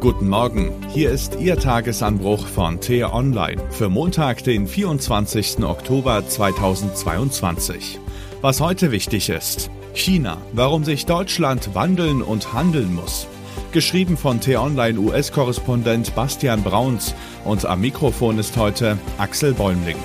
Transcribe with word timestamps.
Guten 0.00 0.28
Morgen, 0.28 0.72
hier 0.90 1.10
ist 1.10 1.40
Ihr 1.40 1.58
Tagesanbruch 1.58 2.46
von 2.46 2.80
T-Online 2.80 3.60
für 3.70 3.88
Montag, 3.88 4.44
den 4.44 4.68
24. 4.68 5.64
Oktober 5.64 6.24
2022. 6.24 7.98
Was 8.40 8.60
heute 8.60 8.92
wichtig 8.92 9.28
ist. 9.28 9.72
China, 9.94 10.36
warum 10.52 10.84
sich 10.84 11.04
Deutschland 11.04 11.74
wandeln 11.74 12.22
und 12.22 12.52
handeln 12.52 12.94
muss. 12.94 13.26
Geschrieben 13.72 14.16
von 14.16 14.40
T-Online 14.40 15.00
US-Korrespondent 15.00 16.14
Bastian 16.14 16.62
Brauns 16.62 17.12
und 17.44 17.66
am 17.66 17.80
Mikrofon 17.80 18.38
ist 18.38 18.56
heute 18.56 18.98
Axel 19.18 19.52
Bäumling. 19.52 19.96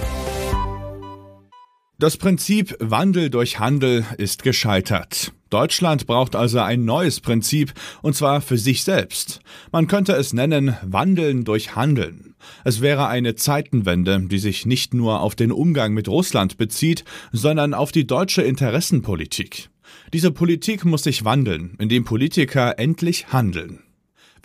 Das 1.99 2.17
Prinzip 2.17 2.75
Wandel 2.79 3.29
durch 3.29 3.59
Handel 3.59 4.05
ist 4.17 4.41
gescheitert. 4.41 5.33
Deutschland 5.54 6.07
braucht 6.07 6.35
also 6.35 6.59
ein 6.61 6.83
neues 6.83 7.20
Prinzip, 7.20 7.73
und 8.02 8.15
zwar 8.15 8.41
für 8.41 8.57
sich 8.57 8.83
selbst. 8.83 9.39
Man 9.71 9.85
könnte 9.85 10.13
es 10.13 10.33
nennen 10.33 10.76
Wandeln 10.81 11.43
durch 11.43 11.76
Handeln. 11.76 12.34
Es 12.63 12.81
wäre 12.81 13.07
eine 13.07 13.35
Zeitenwende, 13.35 14.20
die 14.21 14.39
sich 14.39 14.66
nicht 14.66 14.95
nur 14.95 15.21
auf 15.21 15.35
den 15.35 15.52
Umgang 15.52 15.93
mit 15.93 16.07
Russland 16.07 16.57
bezieht, 16.57 17.05
sondern 17.31 17.76
auf 17.76 17.91
die 17.91 18.07
deutsche 18.07 18.41
Interessenpolitik. 18.41 19.70
Diese 20.12 20.31
Politik 20.31 20.85
muss 20.85 21.03
sich 21.03 21.23
wandeln, 21.23 21.76
indem 21.77 22.04
Politiker 22.04 22.79
endlich 22.79 23.31
handeln. 23.31 23.82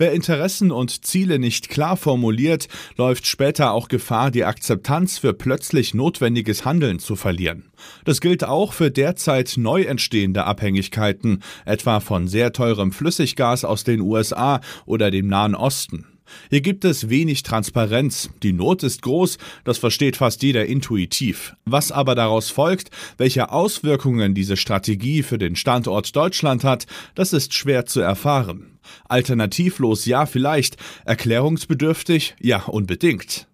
Wer 0.01 0.13
Interessen 0.13 0.71
und 0.71 1.05
Ziele 1.05 1.41
nicht 1.41 1.69
klar 1.69 1.97
formuliert, 1.97 2.69
läuft 2.97 3.27
später 3.27 3.73
auch 3.73 3.89
Gefahr, 3.89 4.31
die 4.31 4.45
Akzeptanz 4.45 5.19
für 5.19 5.33
plötzlich 5.33 5.93
notwendiges 5.93 6.65
Handeln 6.65 7.01
zu 7.01 7.17
verlieren. 7.17 7.65
Das 8.05 8.21
gilt 8.21 8.45
auch 8.45 8.75
für 8.75 8.93
derzeit 8.93 9.55
neu 9.57 9.83
entstehende 9.83 10.45
Abhängigkeiten, 10.45 11.43
etwa 11.65 11.99
von 11.99 12.29
sehr 12.29 12.53
teurem 12.53 12.93
Flüssiggas 12.93 13.65
aus 13.65 13.83
den 13.83 14.01
USA 14.01 14.61
oder 14.87 15.11
dem 15.11 15.27
Nahen 15.27 15.57
Osten. 15.57 16.07
Hier 16.51 16.61
gibt 16.61 16.85
es 16.85 17.09
wenig 17.09 17.43
Transparenz, 17.43 18.31
die 18.45 18.53
Not 18.53 18.85
ist 18.85 19.03
groß, 19.03 19.39
das 19.65 19.79
versteht 19.79 20.17
fast 20.17 20.45
jeder 20.45 20.67
intuitiv. 20.67 21.57
Was 21.65 21.91
aber 21.91 22.15
daraus 22.15 22.51
folgt, 22.51 22.91
welche 23.17 23.51
Auswirkungen 23.51 24.35
diese 24.35 24.57
Strategie 24.57 25.25
für 25.25 25.39
den 25.39 25.57
Standort 25.57 26.15
Deutschland 26.15 26.63
hat, 26.63 26.87
das 27.17 27.33
ist 27.33 27.55
schwer 27.55 27.87
zu 27.87 28.01
erfahren. 28.01 28.78
Alternativlos 29.09 30.05
ja 30.07 30.27
vielleicht, 30.27 30.77
erklärungsbedürftig 31.05 32.37
ja 32.41 32.65
unbedingt. 32.65 33.47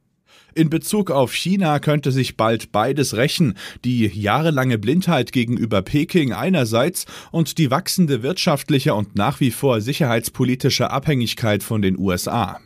In 0.56 0.70
Bezug 0.70 1.10
auf 1.10 1.34
China 1.34 1.80
könnte 1.80 2.12
sich 2.12 2.36
bald 2.36 2.70
beides 2.70 3.16
rächen, 3.16 3.54
die 3.84 4.06
jahrelange 4.06 4.78
Blindheit 4.78 5.32
gegenüber 5.32 5.82
Peking 5.82 6.32
einerseits 6.32 7.06
und 7.32 7.58
die 7.58 7.72
wachsende 7.72 8.22
wirtschaftliche 8.22 8.94
und 8.94 9.16
nach 9.16 9.40
wie 9.40 9.50
vor 9.50 9.80
sicherheitspolitische 9.80 10.90
Abhängigkeit 10.90 11.64
von 11.64 11.82
den 11.82 11.98
USA. 11.98 12.60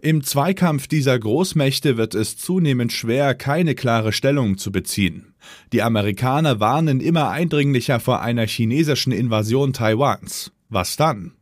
Im 0.00 0.22
Zweikampf 0.22 0.86
dieser 0.88 1.18
Großmächte 1.18 1.96
wird 1.96 2.14
es 2.14 2.36
zunehmend 2.36 2.92
schwer, 2.92 3.34
keine 3.34 3.74
klare 3.74 4.12
Stellung 4.12 4.58
zu 4.58 4.72
beziehen. 4.72 5.34
Die 5.72 5.82
Amerikaner 5.82 6.60
warnen 6.60 7.00
immer 7.00 7.30
eindringlicher 7.30 7.98
vor 7.98 8.20
einer 8.20 8.46
chinesischen 8.46 9.12
Invasion 9.12 9.72
Taiwans. 9.72 10.52
Was 10.68 10.96
dann? 10.96 11.32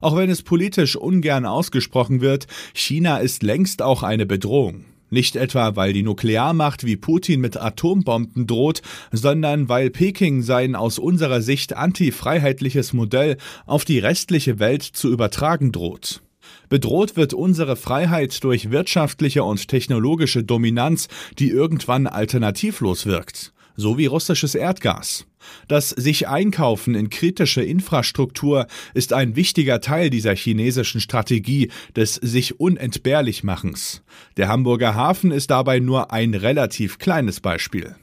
Auch 0.00 0.16
wenn 0.16 0.30
es 0.30 0.42
politisch 0.42 0.96
ungern 0.96 1.46
ausgesprochen 1.46 2.20
wird, 2.20 2.46
China 2.74 3.18
ist 3.18 3.42
längst 3.42 3.82
auch 3.82 4.02
eine 4.02 4.26
Bedrohung. 4.26 4.84
Nicht 5.10 5.36
etwa, 5.36 5.76
weil 5.76 5.92
die 5.92 6.02
Nuklearmacht 6.02 6.84
wie 6.84 6.96
Putin 6.96 7.40
mit 7.40 7.56
Atombomben 7.56 8.46
droht, 8.46 8.82
sondern 9.12 9.68
weil 9.68 9.90
Peking 9.90 10.42
sein 10.42 10.74
aus 10.74 10.98
unserer 10.98 11.40
Sicht 11.40 11.76
antifreiheitliches 11.76 12.92
Modell 12.92 13.36
auf 13.64 13.84
die 13.84 14.00
restliche 14.00 14.58
Welt 14.58 14.82
zu 14.82 15.10
übertragen 15.10 15.70
droht. 15.70 16.20
Bedroht 16.68 17.16
wird 17.16 17.32
unsere 17.32 17.76
Freiheit 17.76 18.42
durch 18.42 18.70
wirtschaftliche 18.70 19.44
und 19.44 19.68
technologische 19.68 20.42
Dominanz, 20.42 21.08
die 21.38 21.50
irgendwann 21.50 22.06
alternativlos 22.06 23.06
wirkt 23.06 23.53
so 23.76 23.98
wie 23.98 24.06
russisches 24.06 24.54
Erdgas. 24.54 25.26
Das 25.68 25.90
sich 25.90 26.28
einkaufen 26.28 26.94
in 26.94 27.10
kritische 27.10 27.62
Infrastruktur 27.62 28.66
ist 28.94 29.12
ein 29.12 29.36
wichtiger 29.36 29.80
Teil 29.80 30.10
dieser 30.10 30.34
chinesischen 30.34 31.00
Strategie 31.00 31.70
des 31.94 32.14
sich 32.14 32.60
unentbehrlich 32.60 33.44
machens. 33.44 34.02
Der 34.36 34.48
Hamburger 34.48 34.94
Hafen 34.94 35.30
ist 35.30 35.50
dabei 35.50 35.80
nur 35.80 36.12
ein 36.12 36.34
relativ 36.34 36.98
kleines 36.98 37.40
Beispiel. 37.40 37.96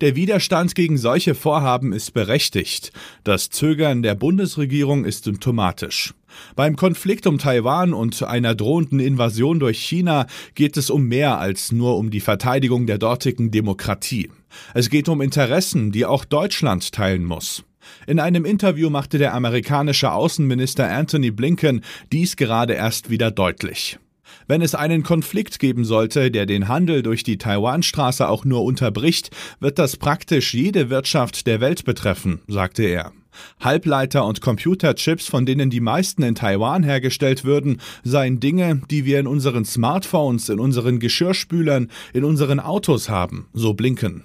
Der 0.00 0.14
Widerstand 0.14 0.76
gegen 0.76 0.96
solche 0.96 1.34
Vorhaben 1.34 1.92
ist 1.92 2.12
berechtigt. 2.12 2.92
Das 3.24 3.50
Zögern 3.50 4.02
der 4.04 4.14
Bundesregierung 4.14 5.04
ist 5.04 5.24
symptomatisch. 5.24 6.14
Beim 6.54 6.76
Konflikt 6.76 7.26
um 7.26 7.38
Taiwan 7.38 7.92
und 7.92 8.22
einer 8.22 8.54
drohenden 8.54 9.00
Invasion 9.00 9.58
durch 9.58 9.80
China 9.80 10.28
geht 10.54 10.76
es 10.76 10.88
um 10.88 11.08
mehr 11.08 11.38
als 11.38 11.72
nur 11.72 11.96
um 11.96 12.10
die 12.10 12.20
Verteidigung 12.20 12.86
der 12.86 12.98
dortigen 12.98 13.50
Demokratie. 13.50 14.30
Es 14.74 14.90
geht 14.90 15.08
um 15.08 15.20
Interessen, 15.20 15.92
die 15.92 16.06
auch 16.06 16.24
Deutschland 16.24 16.92
teilen 16.92 17.24
muss. 17.24 17.64
In 18.06 18.20
einem 18.20 18.44
Interview 18.44 18.90
machte 18.90 19.18
der 19.18 19.34
amerikanische 19.34 20.12
Außenminister 20.12 20.90
Anthony 20.90 21.30
Blinken 21.30 21.82
dies 22.12 22.36
gerade 22.36 22.74
erst 22.74 23.10
wieder 23.10 23.30
deutlich. 23.30 23.98
Wenn 24.46 24.62
es 24.62 24.74
einen 24.74 25.02
Konflikt 25.02 25.58
geben 25.58 25.84
sollte, 25.84 26.30
der 26.30 26.46
den 26.46 26.68
Handel 26.68 27.02
durch 27.02 27.22
die 27.22 27.38
Taiwanstraße 27.38 28.28
auch 28.28 28.44
nur 28.44 28.62
unterbricht, 28.62 29.30
wird 29.60 29.78
das 29.78 29.96
praktisch 29.96 30.54
jede 30.54 30.90
Wirtschaft 30.90 31.46
der 31.46 31.60
Welt 31.60 31.84
betreffen, 31.84 32.40
sagte 32.46 32.84
er. 32.84 33.12
Halbleiter 33.60 34.24
und 34.24 34.40
Computerchips, 34.40 35.28
von 35.28 35.46
denen 35.46 35.70
die 35.70 35.80
meisten 35.80 36.22
in 36.22 36.34
Taiwan 36.34 36.82
hergestellt 36.82 37.44
würden, 37.44 37.80
seien 38.02 38.40
Dinge, 38.40 38.82
die 38.90 39.04
wir 39.04 39.20
in 39.20 39.26
unseren 39.26 39.64
Smartphones, 39.64 40.48
in 40.48 40.58
unseren 40.58 40.98
Geschirrspülern, 40.98 41.90
in 42.12 42.24
unseren 42.24 42.58
Autos 42.58 43.08
haben, 43.08 43.48
so 43.52 43.74
Blinken. 43.74 44.24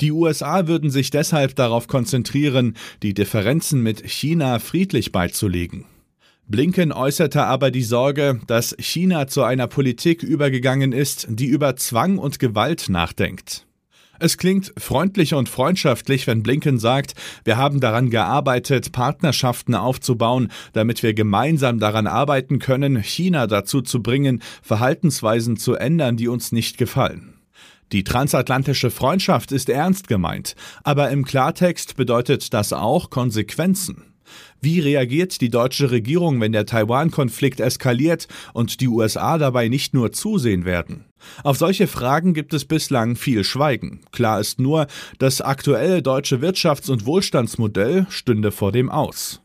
Die 0.00 0.12
USA 0.12 0.66
würden 0.66 0.90
sich 0.90 1.10
deshalb 1.10 1.56
darauf 1.56 1.88
konzentrieren, 1.88 2.76
die 3.02 3.14
Differenzen 3.14 3.82
mit 3.82 4.08
China 4.08 4.58
friedlich 4.58 5.12
beizulegen. 5.12 5.84
Blinken 6.46 6.92
äußerte 6.92 7.44
aber 7.44 7.70
die 7.70 7.82
Sorge, 7.82 8.40
dass 8.46 8.74
China 8.78 9.26
zu 9.26 9.42
einer 9.42 9.66
Politik 9.66 10.22
übergegangen 10.22 10.92
ist, 10.92 11.26
die 11.28 11.46
über 11.46 11.76
Zwang 11.76 12.16
und 12.16 12.38
Gewalt 12.38 12.88
nachdenkt. 12.88 13.66
Es 14.20 14.36
klingt 14.36 14.72
freundlich 14.76 15.34
und 15.34 15.48
freundschaftlich, 15.48 16.26
wenn 16.26 16.42
Blinken 16.42 16.78
sagt, 16.78 17.14
wir 17.44 17.56
haben 17.56 17.80
daran 17.80 18.10
gearbeitet, 18.10 18.90
Partnerschaften 18.92 19.74
aufzubauen, 19.74 20.48
damit 20.72 21.02
wir 21.02 21.14
gemeinsam 21.14 21.78
daran 21.78 22.06
arbeiten 22.06 22.58
können, 22.58 23.00
China 23.02 23.46
dazu 23.46 23.80
zu 23.80 24.02
bringen, 24.02 24.42
Verhaltensweisen 24.62 25.56
zu 25.56 25.74
ändern, 25.74 26.16
die 26.16 26.28
uns 26.28 26.50
nicht 26.50 26.78
gefallen. 26.78 27.37
Die 27.92 28.04
transatlantische 28.04 28.90
Freundschaft 28.90 29.50
ist 29.50 29.68
ernst 29.68 30.08
gemeint, 30.08 30.54
aber 30.84 31.10
im 31.10 31.24
Klartext 31.24 31.96
bedeutet 31.96 32.52
das 32.52 32.72
auch 32.72 33.08
Konsequenzen. 33.08 34.04
Wie 34.60 34.80
reagiert 34.80 35.40
die 35.40 35.48
deutsche 35.48 35.90
Regierung, 35.90 36.40
wenn 36.40 36.52
der 36.52 36.66
Taiwan-Konflikt 36.66 37.60
eskaliert 37.60 38.28
und 38.52 38.80
die 38.80 38.88
USA 38.88 39.38
dabei 39.38 39.68
nicht 39.68 39.94
nur 39.94 40.12
zusehen 40.12 40.64
werden? 40.64 41.06
Auf 41.44 41.56
solche 41.56 41.86
Fragen 41.86 42.34
gibt 42.34 42.52
es 42.52 42.64
bislang 42.64 43.16
viel 43.16 43.42
Schweigen. 43.44 44.00
Klar 44.12 44.40
ist 44.40 44.60
nur, 44.60 44.86
das 45.18 45.40
aktuelle 45.40 46.02
deutsche 46.02 46.42
Wirtschafts- 46.42 46.90
und 46.90 47.06
Wohlstandsmodell 47.06 48.06
stünde 48.10 48.52
vor 48.52 48.72
dem 48.72 48.90
Aus. 48.90 49.40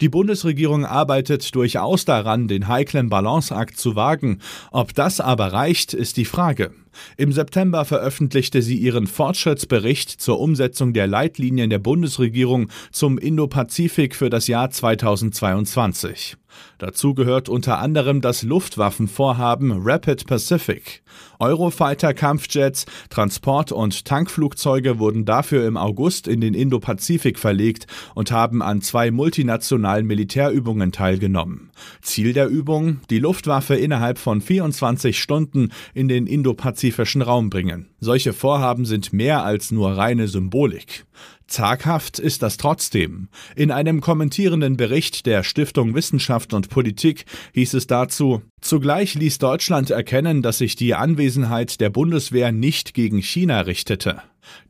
Die 0.00 0.08
Bundesregierung 0.08 0.84
arbeitet 0.84 1.54
durchaus 1.54 2.04
daran, 2.04 2.48
den 2.48 2.68
heiklen 2.68 3.08
Balanceakt 3.08 3.78
zu 3.78 3.94
wagen. 3.96 4.40
Ob 4.72 4.94
das 4.94 5.20
aber 5.20 5.52
reicht, 5.52 5.94
ist 5.94 6.16
die 6.16 6.24
Frage. 6.24 6.72
Im 7.16 7.32
September 7.32 7.84
veröffentlichte 7.84 8.62
sie 8.62 8.76
ihren 8.76 9.06
Fortschrittsbericht 9.06 10.10
zur 10.10 10.40
Umsetzung 10.40 10.92
der 10.92 11.06
Leitlinien 11.06 11.70
der 11.70 11.78
Bundesregierung 11.78 12.68
zum 12.92 13.18
Indo-Pazifik 13.18 14.14
für 14.14 14.30
das 14.30 14.46
Jahr 14.46 14.70
2022. 14.70 16.36
Dazu 16.78 17.14
gehört 17.14 17.48
unter 17.48 17.78
anderem 17.78 18.20
das 18.20 18.42
Luftwaffenvorhaben 18.42 19.72
Rapid 19.84 20.26
Pacific. 20.26 21.02
Eurofighter-Kampfjets, 21.38 22.86
Transport- 23.10 23.72
und 23.72 24.04
Tankflugzeuge 24.04 24.98
wurden 24.98 25.24
dafür 25.24 25.66
im 25.66 25.76
August 25.76 26.28
in 26.28 26.40
den 26.40 26.54
Indo-Pazifik 26.54 27.38
verlegt 27.38 27.86
und 28.14 28.30
haben 28.30 28.62
an 28.62 28.80
zwei 28.80 29.10
multinationalen 29.10 30.06
Militärübungen 30.06 30.92
teilgenommen. 30.92 31.70
Ziel 32.02 32.32
der 32.32 32.48
Übung, 32.48 33.00
die 33.10 33.18
Luftwaffe 33.18 33.74
innerhalb 33.74 34.18
von 34.18 34.40
24 34.40 35.18
Stunden 35.18 35.70
in 35.92 36.08
den 36.08 36.26
Indo-Pazifischen 36.26 37.22
Raum 37.22 37.50
bringen. 37.50 37.88
Solche 38.00 38.32
Vorhaben 38.32 38.84
sind 38.84 39.12
mehr 39.12 39.44
als 39.44 39.70
nur 39.70 39.96
reine 39.96 40.28
Symbolik. 40.28 41.06
Zaghaft 41.46 42.18
ist 42.18 42.42
das 42.42 42.56
trotzdem. 42.56 43.28
In 43.54 43.70
einem 43.70 44.00
kommentierenden 44.00 44.76
Bericht 44.76 45.26
der 45.26 45.42
Stiftung 45.42 45.94
Wissenschaft 45.94 46.54
und 46.54 46.70
Politik 46.70 47.26
hieß 47.52 47.74
es 47.74 47.86
dazu, 47.86 48.42
zugleich 48.60 49.14
ließ 49.14 49.38
Deutschland 49.38 49.90
erkennen, 49.90 50.42
dass 50.42 50.58
sich 50.58 50.74
die 50.74 50.94
Anwesenheit 50.94 51.80
der 51.80 51.90
Bundeswehr 51.90 52.50
nicht 52.50 52.94
gegen 52.94 53.20
China 53.22 53.60
richtete. 53.60 54.22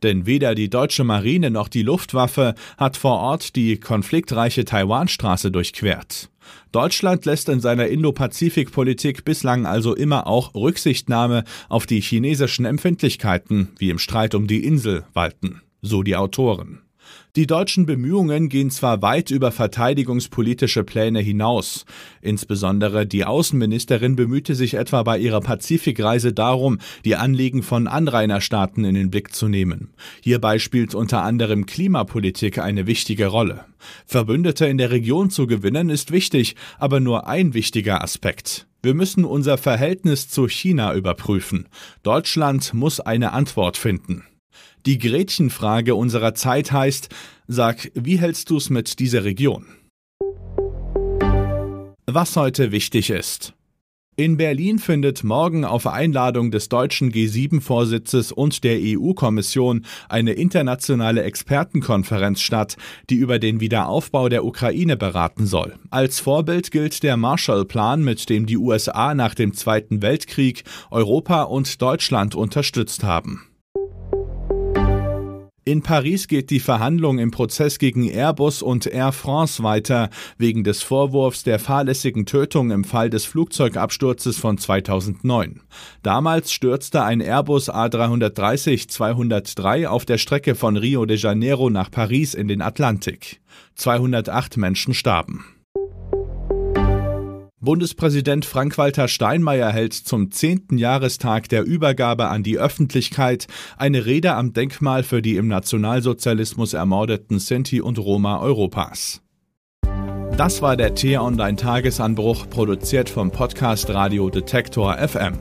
Denn 0.03 0.25
weder 0.25 0.55
die 0.55 0.69
deutsche 0.69 1.03
Marine 1.03 1.49
noch 1.49 1.67
die 1.67 1.81
Luftwaffe 1.81 2.55
hat 2.77 2.97
vor 2.97 3.19
Ort 3.19 3.55
die 3.55 3.77
konfliktreiche 3.77 4.65
Taiwanstraße 4.65 5.51
durchquert. 5.51 6.29
Deutschland 6.71 7.25
lässt 7.25 7.49
in 7.49 7.59
seiner 7.59 7.87
Indo-Pazifik-Politik 7.87 9.25
bislang 9.25 9.65
also 9.65 9.95
immer 9.95 10.27
auch 10.27 10.53
Rücksichtnahme 10.53 11.43
auf 11.69 11.85
die 11.85 12.01
chinesischen 12.01 12.65
Empfindlichkeiten, 12.65 13.69
wie 13.79 13.89
im 13.89 13.97
Streit 13.97 14.35
um 14.35 14.45
die 14.47 14.63
Insel, 14.63 15.05
walten 15.13 15.61
so 15.85 16.03
die 16.03 16.15
Autoren. 16.15 16.81
Die 17.35 17.47
deutschen 17.47 17.85
Bemühungen 17.85 18.47
gehen 18.47 18.71
zwar 18.71 19.01
weit 19.01 19.29
über 19.29 19.51
verteidigungspolitische 19.51 20.85
Pläne 20.85 21.19
hinaus. 21.19 21.85
Insbesondere 22.21 23.05
die 23.05 23.25
Außenministerin 23.25 24.15
bemühte 24.15 24.55
sich 24.55 24.75
etwa 24.75 25.03
bei 25.03 25.17
ihrer 25.17 25.41
Pazifikreise 25.41 26.31
darum, 26.31 26.79
die 27.03 27.17
Anliegen 27.17 27.61
von 27.61 27.87
Anrainerstaaten 27.87 28.85
in 28.85 28.95
den 28.95 29.11
Blick 29.11 29.33
zu 29.33 29.49
nehmen. 29.49 29.89
Hierbei 30.21 30.59
spielt 30.59 30.95
unter 30.95 31.23
anderem 31.23 31.65
Klimapolitik 31.65 32.57
eine 32.57 32.87
wichtige 32.87 33.27
Rolle. 33.27 33.65
Verbündete 34.05 34.65
in 34.65 34.77
der 34.77 34.91
Region 34.91 35.29
zu 35.29 35.45
gewinnen 35.45 35.89
ist 35.89 36.11
wichtig, 36.11 36.55
aber 36.79 37.01
nur 37.01 37.27
ein 37.27 37.53
wichtiger 37.53 38.01
Aspekt. 38.01 38.65
Wir 38.81 38.93
müssen 38.93 39.25
unser 39.25 39.57
Verhältnis 39.57 40.29
zu 40.29 40.47
China 40.47 40.93
überprüfen. 40.93 41.67
Deutschland 42.03 42.73
muss 42.73 42.99
eine 42.99 43.33
Antwort 43.33 43.77
finden. 43.77 44.23
Die 44.85 44.99
Gretchenfrage 44.99 45.95
unserer 45.95 46.35
Zeit 46.35 46.71
heißt, 46.71 47.09
sag, 47.47 47.91
wie 47.95 48.19
hältst 48.19 48.51
du's 48.51 48.69
mit 48.69 48.99
dieser 48.99 49.23
Region? 49.23 49.65
Was 52.05 52.35
heute 52.35 52.71
wichtig 52.71 53.09
ist. 53.09 53.53
In 54.17 54.37
Berlin 54.37 54.79
findet 54.79 55.25
morgen 55.25 55.65
auf 55.65 55.87
Einladung 55.87 56.49
des 56.49 56.69
deutschen 56.69 57.11
G7-Vorsitzes 57.11 58.31
und 58.31 58.63
der 58.63 58.77
EU-Kommission 58.79 59.85
eine 60.07 60.33
internationale 60.33 61.23
Expertenkonferenz 61.23 62.39
statt, 62.39 62.77
die 63.09 63.15
über 63.15 63.39
den 63.39 63.59
Wiederaufbau 63.59 64.29
der 64.29 64.45
Ukraine 64.45 64.95
beraten 64.95 65.47
soll. 65.47 65.75
Als 65.89 66.21
Vorbild 66.21 66.71
gilt 66.71 67.03
der 67.03 67.17
Marshallplan, 67.17 68.03
mit 68.03 68.29
dem 68.29 68.45
die 68.45 68.57
USA 68.57 69.15
nach 69.15 69.33
dem 69.33 69.53
Zweiten 69.53 70.01
Weltkrieg 70.01 70.63
Europa 70.91 71.43
und 71.43 71.81
Deutschland 71.81 72.35
unterstützt 72.35 73.03
haben. 73.03 73.41
In 75.67 75.81
Paris 75.81 76.27
geht 76.27 76.51
die 76.51 76.59
Verhandlung 76.59 77.17
im 77.17 77.31
Prozess 77.31 77.79
gegen 77.79 78.07
Airbus 78.07 78.61
und 78.61 78.85
Air 78.85 79.11
France 79.11 79.63
weiter, 79.63 80.11
wegen 80.37 80.63
des 80.63 80.83
Vorwurfs 80.83 81.41
der 81.41 81.57
fahrlässigen 81.57 82.27
Tötung 82.27 82.69
im 82.69 82.83
Fall 82.83 83.09
des 83.09 83.25
Flugzeugabsturzes 83.25 84.37
von 84.37 84.59
2009. 84.59 85.61
Damals 86.03 86.51
stürzte 86.51 87.01
ein 87.01 87.19
Airbus 87.19 87.71
A330-203 87.71 89.87
auf 89.87 90.05
der 90.05 90.19
Strecke 90.19 90.53
von 90.53 90.77
Rio 90.77 91.07
de 91.07 91.17
Janeiro 91.17 91.71
nach 91.71 91.89
Paris 91.89 92.35
in 92.35 92.47
den 92.47 92.61
Atlantik. 92.61 93.41
208 93.73 94.57
Menschen 94.57 94.93
starben. 94.93 95.45
Bundespräsident 97.65 98.45
Frank-Walter 98.45 99.09
Steinmeier 99.09 99.69
hält 99.71 99.93
zum 99.93 100.31
zehnten 100.31 100.77
Jahrestag 100.77 101.49
der 101.49 101.65
Übergabe 101.65 102.27
an 102.27 102.43
die 102.43 102.57
Öffentlichkeit 102.57 103.47
eine 103.77 104.05
Rede 104.05 104.35
am 104.35 104.53
Denkmal 104.53 105.03
für 105.03 105.21
die 105.21 105.35
im 105.35 105.49
Nationalsozialismus 105.49 106.73
ermordeten 106.73 107.39
Sinti 107.39 107.81
und 107.81 107.99
Roma 107.99 108.39
Europas. 108.39 109.21
Das 110.37 110.61
war 110.61 110.77
der 110.77 110.95
T-Online-Tagesanbruch, 110.95 112.49
produziert 112.49 113.09
vom 113.09 113.31
Podcast 113.31 113.89
Radio 113.89 114.29
Detektor 114.29 114.97
FM. 114.97 115.33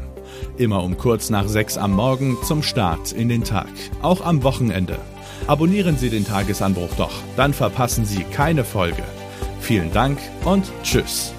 Immer 0.56 0.82
um 0.82 0.96
kurz 0.96 1.30
nach 1.30 1.46
sechs 1.46 1.76
am 1.76 1.92
Morgen 1.92 2.36
zum 2.42 2.62
Start 2.62 3.12
in 3.12 3.28
den 3.28 3.44
Tag, 3.44 3.68
auch 4.02 4.24
am 4.24 4.42
Wochenende. 4.42 4.98
Abonnieren 5.46 5.98
Sie 5.98 6.10
den 6.10 6.24
Tagesanbruch 6.24 6.94
doch, 6.96 7.12
dann 7.36 7.52
verpassen 7.52 8.04
Sie 8.04 8.24
keine 8.24 8.64
Folge. 8.64 9.02
Vielen 9.60 9.92
Dank 9.92 10.18
und 10.44 10.72
Tschüss. 10.82 11.34